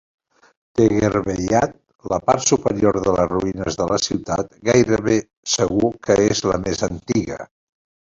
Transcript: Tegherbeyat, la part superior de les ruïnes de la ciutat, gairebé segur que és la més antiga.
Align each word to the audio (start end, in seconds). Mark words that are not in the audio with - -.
Tegherbeyat, 0.79 1.73
la 2.13 2.17
part 2.29 2.47
superior 2.51 2.97
de 3.07 3.13
les 3.19 3.29
ruïnes 3.33 3.77
de 3.81 3.87
la 3.91 3.99
ciutat, 4.05 4.49
gairebé 4.71 5.19
segur 5.57 5.93
que 6.09 6.17
és 6.31 6.43
la 6.53 6.59
més 6.65 6.83
antiga. 6.89 7.39